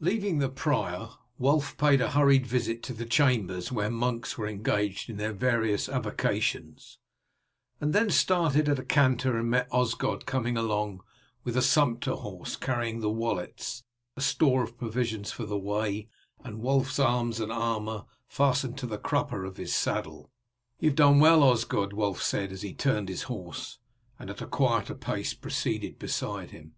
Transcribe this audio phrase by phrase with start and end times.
[0.00, 1.08] Leaving the prior,
[1.38, 5.32] Wulf paid a hurried visit to the chambers where the monks were engaged in their
[5.32, 6.98] various avocations,
[7.80, 11.00] and then started at a canter and met Osgod coming along
[11.44, 13.84] with a sumpter horse carrying the wallets,
[14.16, 16.08] a store of provisions for the way,
[16.42, 20.32] and Wulf's arms and armour fastened to the crupper of his saddle.
[20.80, 23.78] "You have done well, Osgod," Wulf said as he turned his horse,
[24.18, 26.74] and at a quieter pace proceeded beside him.